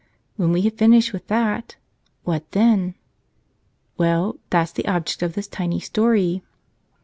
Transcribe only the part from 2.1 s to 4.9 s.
what then? Well, that's the